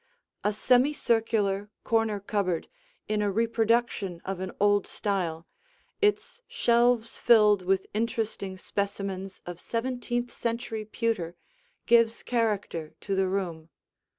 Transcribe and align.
A 0.43 0.51
semicircular 0.51 1.69
corner 1.83 2.19
cupboard 2.19 2.67
in 3.07 3.21
a 3.21 3.29
reproduction 3.29 4.19
of 4.25 4.39
an 4.39 4.51
old 4.59 4.87
style, 4.87 5.45
its 6.01 6.41
shelves 6.47 7.19
filled 7.19 7.61
with 7.61 7.85
interesting 7.93 8.57
specimens 8.57 9.41
of 9.45 9.61
seventeenth 9.61 10.33
century 10.33 10.85
pewter, 10.85 11.35
gives 11.85 12.23
character 12.23 12.95
to 13.01 13.13
the 13.13 13.27
room. 13.27 13.69